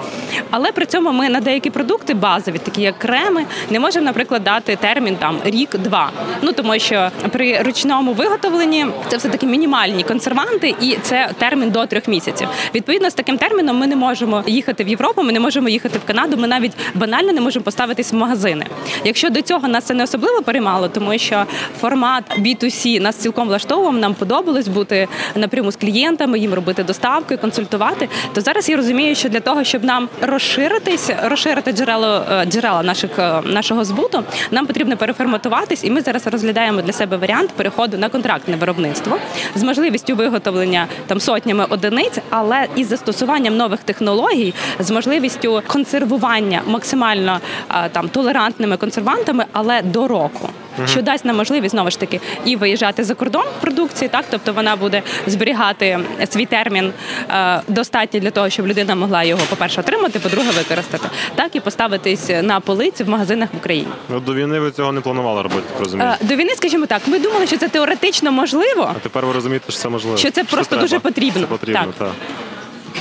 [0.51, 4.77] Але при цьому ми на деякі продукти базові, такі як креми, не можемо, наприклад, дати
[4.77, 6.11] термін там рік-два.
[6.43, 11.87] Ну тому що при ручному виготовленні це все таки мінімальні консерванти, і це термін до
[11.87, 12.49] трьох місяців.
[12.75, 16.05] Відповідно, з таким терміном ми не можемо їхати в Європу, ми не можемо їхати в
[16.05, 16.37] Канаду.
[16.37, 18.67] Ми навіть банально не можемо поставитись в магазини.
[19.05, 21.45] Якщо до цього нас це не особливо переймало, тому що
[21.81, 28.09] формат B2C нас цілком влаштовував, нам подобалось бути напряму з клієнтами, їм робити доставки, консультувати.
[28.33, 33.19] То зараз я розумію, що для того, щоб нам розширитись, розширити джерело е, джерела наших
[33.19, 38.09] е, нашого збуту, нам потрібно переформатуватись, і ми зараз розглядаємо для себе варіант переходу на
[38.09, 39.19] контрактне виробництво
[39.55, 47.41] з можливістю виготовлення там сотнями одиниць, але із застосуванням нових технологій, з можливістю консервування максимально
[47.71, 50.49] е, там толерантними консервантами, але до року.
[50.85, 54.25] Що дасть нам можливість знову ж таки і виїжджати за кордон продукції, так?
[54.31, 55.99] Тобто вона буде зберігати
[56.31, 56.93] свій термін
[57.31, 62.29] е, достатньо для того, щоб людина могла його, по-перше, отримати, по-друге, використати, так і поставитись
[62.43, 63.89] на полиці в магазинах в Україні.
[64.09, 66.25] Ну, до війни ви цього не планували робити, розумієте?
[66.25, 68.91] До війни, скажімо так, ми думали, що це теоретично можливо.
[68.97, 70.17] А тепер ви розумієте, що це можливо.
[70.17, 70.83] Що це просто треба.
[70.83, 71.41] дуже потрібно.
[71.41, 72.09] Це потрібно, Так.
[72.09, 72.09] так.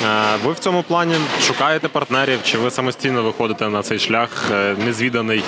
[0.05, 4.75] Е, Ви в цьому плані шукаєте партнерів, чи ви самостійно виходите на цей шлях е,
[4.85, 5.43] незвіданий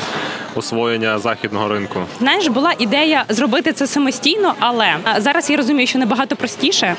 [0.58, 2.00] освоєння західного ринку?
[2.20, 6.96] Знаєш, була ідея зробити це самостійно, але зараз я розумію, що набагато простіше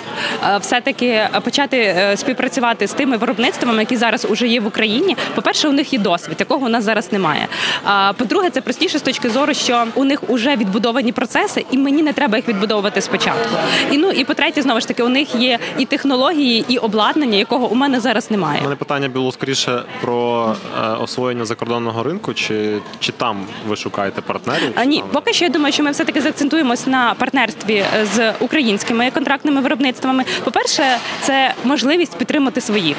[0.60, 5.16] все-таки почати е, співпрацювати з тими виробництвами, які зараз уже є в Україні.
[5.34, 7.48] По-перше, у них є досвід, якого у нас зараз немає.
[7.84, 12.02] А по-друге, це простіше з точки зору, що у них вже відбудовані процеси, і мені
[12.02, 13.56] не треба їх відбудовувати спочатку.
[13.90, 17.66] І ну і по-третє, знову ж таки, у них є і технології, і обладнання, якого
[17.68, 18.60] у мене зараз немає.
[18.60, 24.20] У мене питання було скоріше про е, освоєння закордонного ринку, чи, чи там ви шукаєте
[24.20, 24.72] партнерів?
[24.74, 27.84] А, ні, поки що я думаю, що ми все таки заакцентуємось на партнерстві
[28.14, 30.24] з українськими контрактними виробництвами.
[30.44, 30.84] По-перше,
[31.20, 32.96] це можливість підтримати своїх.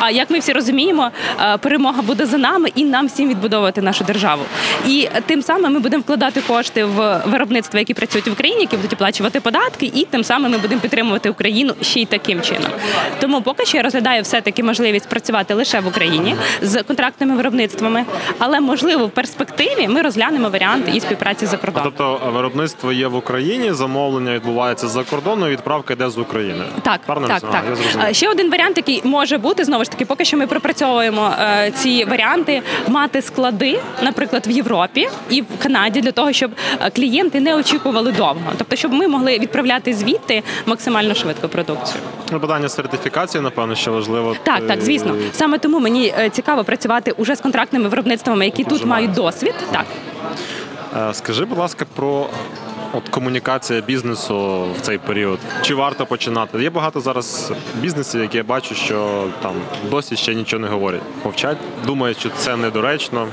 [0.00, 1.10] А як ми всі розуміємо,
[1.40, 4.42] е, перемога буде за нами і нам всім відбудовувати нашу державу.
[4.86, 8.92] І тим самим ми будемо вкладати кошти в виробництва, які працюють в Україні, які будуть
[8.92, 12.70] оплачувати податки, і тим самим ми будемо підтримувати Україну ще й таким чином.
[13.20, 18.04] Тому поки що я розглядаю все таки можливість працювати лише в Україні з контрактними виробництвами,
[18.38, 21.92] але можливо в перспективі ми розглянемо варіанти і співпраці за кордоном.
[21.96, 26.64] Тобто е, виробництво є в Україні, замовлення відбувається з-за кордону, відправка йде з України.
[26.82, 27.64] Так, Правильно так, так.
[28.00, 28.10] А.
[28.10, 31.70] Е, Ще один варіант, який може бути знову ж таки, поки що ми пропрацьовуємо е,
[31.70, 36.50] ці варіанти, мати склади, наприклад, в Європі і в Канаді, для того, щоб
[36.80, 38.52] е, клієнти не очікували довго.
[38.58, 42.00] Тобто, щоб ми могли відправляти звідти максимально швидко продукцію.
[42.32, 44.36] Ну, Питання сертифікації, напевно, що важливо.
[44.42, 45.14] Так, так, звісно.
[45.32, 49.12] Саме тому мені цікаво працювати уже з контрактними виробництвами, які тут мають мають.
[49.12, 49.54] досвід.
[49.72, 49.86] Так.
[51.10, 52.26] Е, Скажи, будь ласка, про
[52.92, 55.38] от комунікація бізнесу в цей період.
[55.62, 56.62] Чи варто починати?
[56.62, 59.54] Є багато зараз бізнесів, які я бачу, що там
[59.90, 61.02] досі ще нічого не говорять.
[61.24, 63.28] Мовчать, думають, що це недоречно.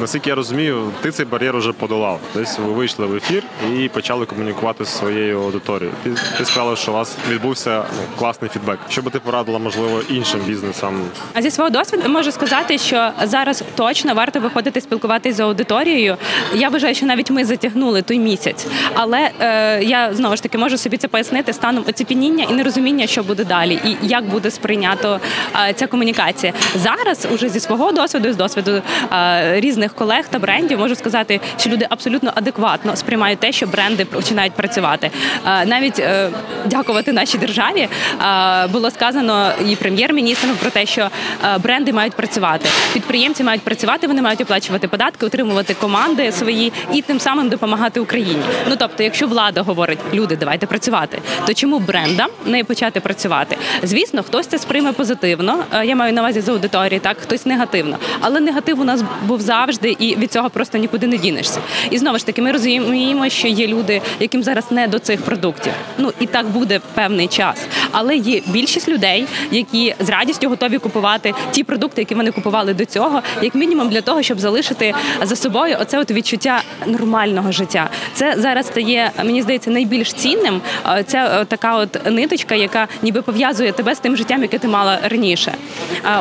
[0.00, 2.20] Наскільки я розумію, ти цей бар'єр вже подолав.
[2.34, 3.42] Тобто ви вийшли в ефір
[3.76, 5.94] і почали комунікувати з своєю аудиторією.
[6.04, 8.78] Ти, ти сказала, що у вас відбувся ну, класний фідбек.
[8.88, 11.00] Що би ти порадила, можливо, іншим бізнесам?
[11.34, 16.16] А зі свого досвіду можу сказати, що зараз точно варто виходити спілкуватися з аудиторією.
[16.54, 18.45] Я вважаю, що навіть ми затягнули той місяць,
[18.94, 23.22] але е, я знову ж таки можу собі це пояснити станом оцепеніння і нерозуміння, що
[23.22, 25.20] буде далі, і як буде сприйнято
[25.68, 26.52] е, ця комунікація.
[26.74, 28.82] Зараз уже зі свого досвіду, з досвіду
[29.12, 34.04] е, різних колег та брендів, можу сказати, що люди абсолютно адекватно сприймають те, що бренди
[34.04, 35.10] починають працювати.
[35.46, 36.30] Е, навіть е,
[36.64, 37.88] дякувати нашій державі
[38.22, 41.08] е, було сказано і прем'єр-міністром про те, що
[41.62, 47.20] бренди мають працювати, підприємці мають працювати, вони мають оплачувати податки, отримувати команди свої і тим
[47.20, 48.35] самим допомагати Україні.
[48.68, 53.56] Ну тобто, якщо влада говорить, люди, давайте працювати, то чому брендам не почати працювати?
[53.82, 55.64] Звісно, хтось це сприйме позитивно.
[55.74, 59.40] е, Я маю на увазі з аудиторії, так хтось негативно, але негатив у нас був
[59.40, 61.60] завжди, і від цього просто нікуди не дінешся.
[61.90, 65.72] І знову ж таки, ми розуміємо, що є люди, яким зараз не до цих продуктів.
[65.98, 67.62] Ну і так буде певний час.
[67.92, 72.84] Але є більшість людей, які з радістю готові купувати ті продукти, які вони купували до
[72.84, 77.90] цього, як мінімум для того, щоб залишити за собою оце от відчуття нормального життя.
[78.12, 80.60] Це зараз стає, мені здається, найбільш цінним.
[81.06, 85.52] Це така от ниточка, яка ніби пов'язує тебе з тим життям, яке ти мала раніше.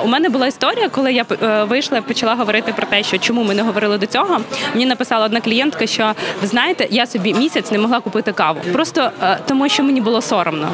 [0.03, 3.55] У мене була історія, коли я е, вийшла почала говорити про те, що чому ми
[3.55, 4.39] не говорили до цього.
[4.73, 9.11] Мені написала одна клієнтка, що ви знаєте, я собі місяць не могла купити каву, просто
[9.23, 10.71] е, тому, що мені було соромно.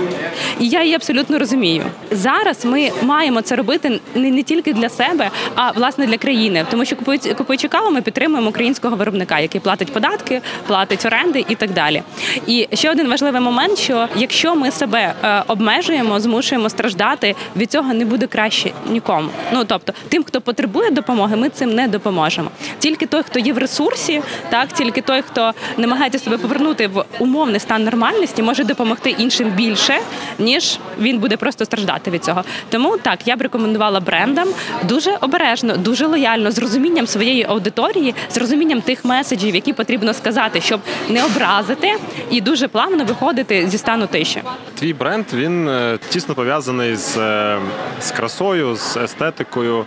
[0.60, 1.84] І я її абсолютно розумію.
[2.12, 6.96] Зараз ми маємо це робити не, тільки для себе, а власне для країни, тому що
[7.38, 12.04] купуючи, каву, ми підтримуємо українського виробника, який платить податки, платить оренди і так далі.
[12.48, 17.94] І ще один важливий момент: що якщо ми себе е, обмежуємо, змушуємо страждати, від цього
[17.94, 19.30] не буде краще нікому.
[19.54, 22.52] Ну тобто, тим, хто потребує допомоги, ми цим не допоможемо.
[22.80, 27.60] Тільки той, хто є в ресурсі, так тільки той, хто намагається себе повернути в умовний
[27.60, 30.00] стан нормальності, може допомогти іншим більше,
[30.40, 32.44] ніж він буде просто страждати від цього.
[32.70, 34.48] Тому так я б рекомендувала брендам
[34.84, 40.62] дуже обережно, дуже лояльно, з розумінням своєї аудиторії, з розумінням тих меседжів, які потрібно сказати,
[40.62, 41.94] щоб не образити,
[42.30, 44.42] і дуже плавно виходити зі стану тиші.
[44.80, 47.60] Твій бренд він е, тісно пов'язаний з, е,
[48.02, 49.86] з красою, з естетикою.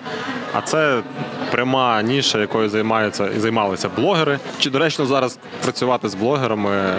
[0.56, 1.00] А це
[1.50, 4.38] пряма ніша, якою займаються і займалися блогери.
[4.58, 6.94] Чи доречно зараз працювати з блогерами,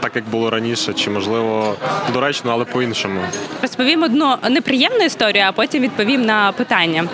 [0.00, 1.74] так як було раніше, чи можливо
[2.12, 3.20] доречно, але по-іншому?
[3.62, 7.04] Розповім одну неприємну історію, а потім відповім на питання.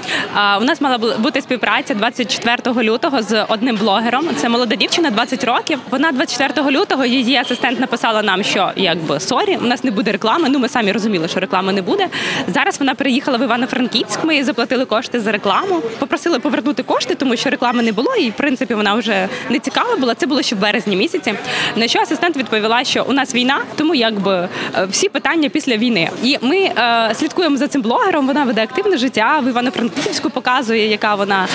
[0.60, 4.24] У нас мала бути співпраця 24 лютого з одним блогером.
[4.36, 5.78] Це молода дівчина, 20 років.
[5.90, 10.48] Вона 24 лютого її асистент написала нам, що якби sorry, у нас не буде реклами.
[10.48, 12.08] Ну ми самі розуміли, що реклами не буде.
[12.48, 14.24] Зараз вона приїхала в Івано-Франківськ.
[14.24, 15.82] Ми їй заплатили кошти за рекламу.
[15.98, 19.96] Попросили повернути кошти, тому що реклами не було, і в принципі вона вже не цікава
[19.96, 20.14] була.
[20.14, 21.34] Це було ще в березні місяці.
[21.76, 26.10] На що асистент відповіла, що у нас війна, тому якби е, всі питання після війни.
[26.22, 28.26] І ми е, слідкуємо за цим блогером.
[28.26, 31.46] Вона веде активне життя в Івано-Франківську, показує, яка вона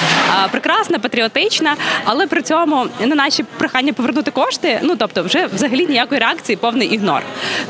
[0.45, 1.75] е, прекрасна, патріотична,
[2.06, 4.79] але при цьому на наші прохання повернути кошти.
[4.82, 7.22] Ну тобто, вже взагалі ніякої реакції, повний ігнор.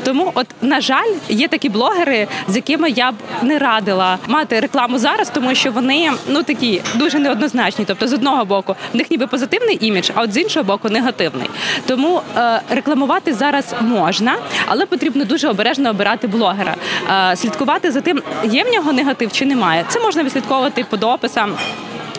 [0.04, 4.98] Тому, от на жаль, є такі блогери, з якими я б не радила мати рекламу
[4.98, 7.84] зараз, тому що вони ну такі дуже неоднозначні.
[7.84, 11.50] Тобто, з одного боку, в них ніби позитивний імідж, а от з іншого боку, негативний.
[11.86, 16.76] Тому е, рекламувати зараз можна, але потрібно дуже обережно обирати блогера,
[17.32, 19.84] е, слідкувати за тим, є в нього негатив чи немає.
[19.88, 21.54] Це можна відслідковувати по дописам.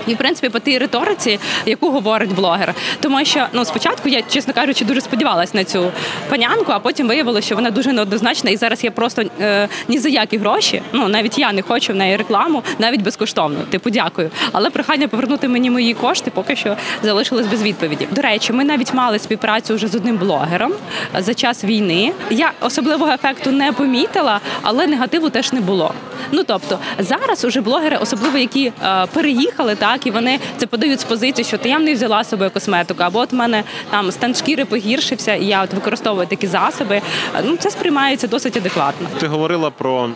[0.08, 4.54] І в принципі по тій риториці, яку говорить блогер, тому що ну спочатку я, чесно
[4.54, 5.92] кажучи, дуже сподівалась на цю
[6.30, 10.10] панянку, а потім виявилося, що вона дуже неоднозначна, і зараз я просто е, ні за
[10.10, 10.82] які гроші.
[10.94, 13.60] Ну навіть я не хочу в неї рекламу, навіть безкоштовно.
[13.70, 14.30] Типу, дякую.
[14.52, 18.08] Але прохання повернути мені мої кошти поки що залишилось без відповіді.
[18.12, 20.72] До речі, ми навіть мали співпрацю вже з одним блогером
[21.20, 22.12] за час війни.
[22.30, 25.94] Я особливого ефекту не помітила, але негативу теж не було.
[26.32, 31.04] Ну тобто зараз уже блогери, особливо які е, переїхали, так і вони це подають з
[31.04, 34.36] позиції, що ти я не взяла з собою косметику, або от в мене там стан
[34.36, 37.02] шкіри погіршився, і я от використовую такі засоби.
[37.44, 39.08] Ну це сприймається досить адекватно.
[39.20, 40.10] Ти говорила про,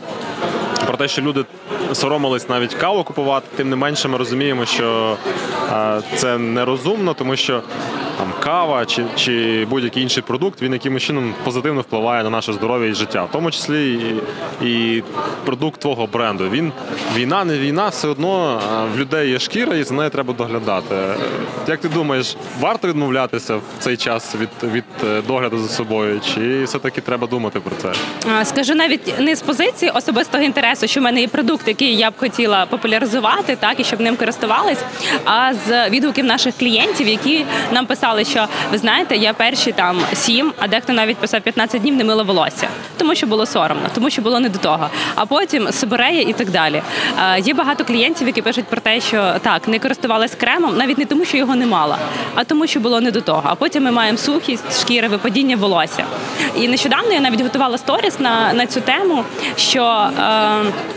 [0.88, 1.46] про те, що люди
[1.94, 3.48] соромились навіть каву купувати.
[3.56, 5.18] Тим не менше, ми розуміємо, що
[6.16, 7.62] це нерозумно, тому що
[8.18, 12.90] там кава чи, чи будь-який інший продукт він якимось чином позитивно впливає на наше здоров'я
[12.90, 13.94] і життя, в тому числі
[14.62, 15.04] і, і
[15.46, 16.50] продукт твого бренду.
[16.50, 16.72] Він
[17.16, 18.62] війна, не війна, все одно
[18.96, 20.96] в людей є шкіра, і за нею треба доглядати.
[21.68, 26.64] Як ти думаєш, варто відмовлятися в цей час від, від е, догляду за собою, чи
[26.64, 28.00] все-таки треба думати про це?
[28.46, 32.14] Скажу навіть не з позиції особистого інтересу, що в мене є продукт, який я б
[32.18, 34.80] хотіла популяризувати, так і щоб ним користувались,
[35.26, 40.54] а з відгуків наших клієнтів, які нам писали, що ви знаєте, я перші там сім,
[40.60, 44.22] а дехто навіть писав 15 днів не мила волосся, тому що було соромно, тому що
[44.22, 44.90] було не до того.
[45.16, 46.82] А потім сибирея і так далі.
[47.18, 51.06] А, Є багато клієнтів, які пишуть про те, що так не користувалась кремом, навіть не
[51.06, 51.98] тому, що його не мала,
[52.36, 53.42] а тому, що було не до того.
[53.44, 56.06] А потім ми маємо сухість шкіри, випадіння волосся.
[56.60, 59.24] І нещодавно я навіть готувала сторіс на, на цю тему,
[59.56, 60.10] що.
[60.20, 60.95] Е, down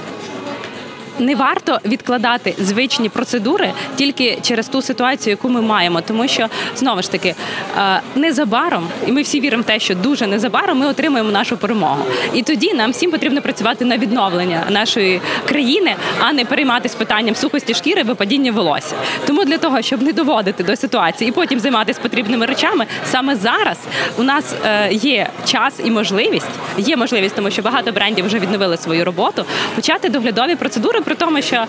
[1.19, 7.03] не варто відкладати звичні процедури тільки через ту ситуацію, яку ми маємо, тому що знову
[7.03, 7.35] ж таки
[7.79, 12.05] е, незабаром, і ми всі віримо в те, що дуже незабаром ми отримаємо нашу перемогу.
[12.35, 17.75] І тоді нам всім потрібно працювати на відновлення нашої країни, а не перейматися питанням сухості
[17.75, 18.95] шкіри, випадіння волосся.
[19.27, 23.79] Тому для того, щоб не доводити до ситуації і потім займатися потрібними речами, саме зараз
[24.19, 26.47] у нас е, є час і можливість,
[26.79, 31.43] є можливість, тому що багато брендів вже відновили свою роботу, почати доглядові процедури, при тому,
[31.43, 31.65] що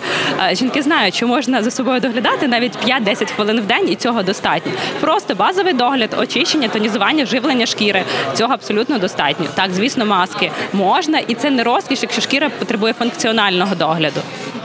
[0.50, 4.22] е, жінки знають, що можна за собою доглядати навіть 5-10 хвилин в день, і цього
[4.22, 4.72] достатньо.
[5.00, 8.04] Просто базовий догляд, очищення, тонізування, живлення шкіри.
[8.34, 9.46] Цього абсолютно достатньо.
[9.54, 14.20] Так, звісно, маски можна, і це не розкіш, якщо шкіра потребує функціонального догляду.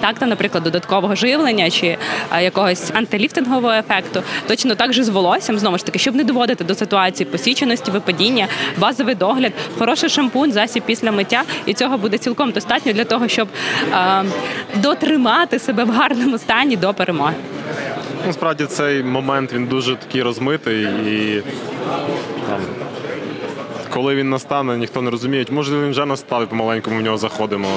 [0.06, 1.98] Так, та, наприклад, додаткового живлення чи
[2.32, 4.24] е, якогось антиліфтингового ефекту.
[4.48, 8.48] Точно так же з волоссям, знову ж таки, щоб не доводити до ситуації посіченості, випадіння,
[8.78, 13.48] базовий догляд, хороший шампунь, засіб після миття, і цього буде цілком достатньо для того, щоб
[13.94, 14.24] е,
[14.76, 17.34] дотримати себе в гарному стані до перемоги.
[18.28, 21.44] Насправді цей момент він дуже такий розмитий і
[22.50, 22.60] там,
[23.94, 25.46] коли він настане, ніхто не розуміє.
[25.50, 27.68] Може він вже настав і помаленьку в нього заходимо.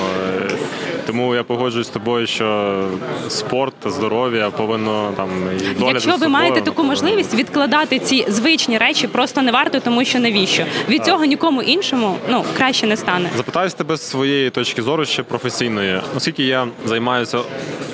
[1.08, 2.84] Тому я погоджуюсь з тобою, що
[3.28, 8.78] спорт, здоров'я повинно там і догляд Якщо ви собою, маєте таку можливість відкладати ці звичні
[8.78, 13.30] речі, просто не варто, тому що навіщо від цього нікому іншому ну краще не стане.
[13.36, 16.00] Запитаюсь тебе з своєї точки зору ще професійної.
[16.16, 17.38] Оскільки я займаюся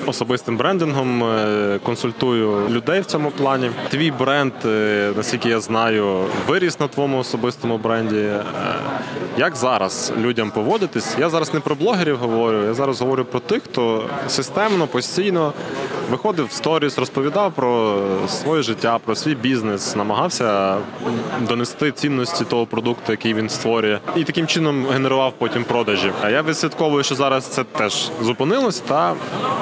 [0.07, 3.71] особистим брендингом, е, консультую людей в цьому плані.
[3.89, 8.15] Твій бренд, е, наскільки я знаю, виріс на твоєму особистому бренді.
[8.15, 8.27] бренді.
[8.27, 8.45] Е,
[9.39, 11.17] Як зараз людям поводитись?
[11.19, 15.53] Я зараз не про блогерів говорю, я зараз говорю про тих, хто системно, постійно
[16.11, 17.99] виходив в сторіс, розповідав про
[18.29, 20.77] своє життя, про свій бізнес, намагався
[21.49, 26.13] донести цінності того продукту, який він створює, і таким чином генерував потім продажі.
[26.23, 28.81] А я відслідковую, що зараз це теж зупинилось.
[28.81, 29.15] Та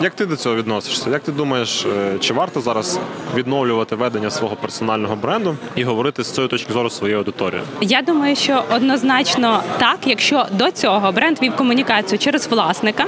[0.02, 1.10] як ти до цього відносишся?
[1.10, 2.98] Як ти думаєш, е, чи варто зараз
[3.34, 7.66] відновлювати ведення свого персонального бренду і говорити з цієї точки зору своєю аудиторією?
[7.80, 13.04] Я думаю, що однозначно так, якщо до цього бренд вів комунікацію через власника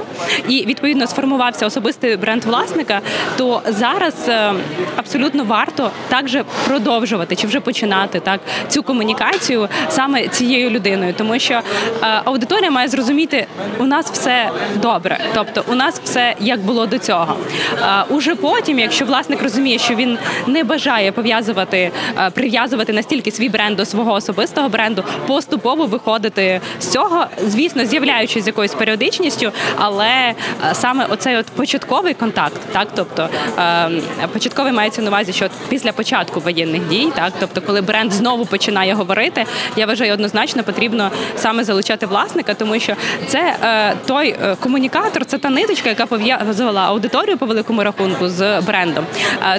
[0.49, 3.01] і відповідно сформувався особистий бренд власника,
[3.37, 4.53] то зараз е,
[4.95, 11.53] абсолютно варто також продовжувати чи вже починати так цю комунікацію саме цією людиною, тому що
[11.53, 11.61] е,
[12.01, 13.47] аудиторія має зрозуміти,
[13.79, 17.35] у нас все добре, тобто у нас все як було до цього.
[17.81, 20.17] Е, Уже потім, якщо власник розуміє, що він
[20.47, 21.91] не бажає пов'язувати,
[22.33, 28.73] прив'язувати настільки свій бренд до свого особистого бренду, поступово виходити з цього, звісно, з'являючись якоюсь
[28.73, 30.35] періодичністю, але е,
[30.73, 36.39] саме оцей от початковий контакт, так тобто е, початковий мається на увазі, що після початку
[36.39, 39.45] воєнних дій, так тобто, коли бренд знову починає говорити,
[39.75, 42.93] я вважаю, однозначно потрібно саме залучати власника, тому що
[43.27, 48.61] це е, той е, комунікатор, це та ниточка, яка пов'язувала аудиторію по великому рахунку з
[48.61, 49.05] брендом.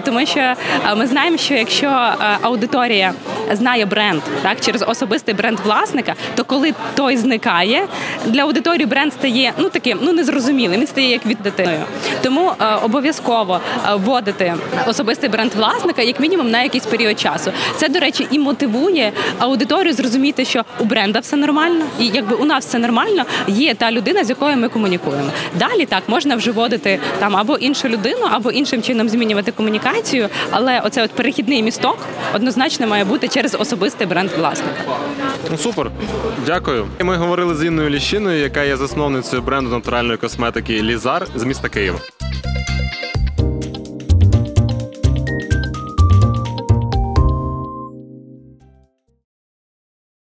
[0.05, 0.55] Тому що
[0.97, 3.13] ми знаємо, що якщо аудиторія
[3.53, 7.87] знає бренд так через особистий бренд власника, то коли той зникає,
[8.27, 10.46] для аудиторії бренд стає ну таким ну незрозумілим.
[10.53, 11.83] Він стає як від дитиною.
[12.23, 14.55] Тому е, обов'язково е, вводити
[14.87, 17.53] особистий бренд власника як мінімум на якийсь період часу.
[17.77, 22.45] Це до речі і мотивує аудиторію зрозуміти, що у бренда все нормально, і якби у
[22.45, 25.31] нас все нормально, є та людина, з якою ми комунікуємо.
[25.55, 30.29] Далі так можна вже вводити там або іншу людину, або іншим чином змінювати комунікацію.
[30.51, 31.99] Але оцей от перехідний місток
[32.35, 34.81] однозначно має бути через особистий бренд власника.
[35.51, 35.91] Ну супер,
[36.47, 36.87] дякую.
[37.01, 41.99] Ми говорили з Інною Ліщиною, яка є засновницею бренду натуральної косметики Лізар з міста Києва.